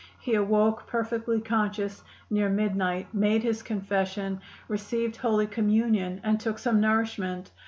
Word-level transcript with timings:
He 0.19 0.33
awoke, 0.33 0.87
perfectly 0.87 1.41
conscious, 1.41 2.01
near 2.31 2.49
midnight, 2.49 3.13
made 3.13 3.43
his 3.43 3.61
confession, 3.61 4.41
received 4.67 5.17
Holy 5.17 5.45
Communion, 5.45 6.19
and 6.23 6.39
took 6.39 6.57
some 6.57 6.81
nourishment. 6.81 7.51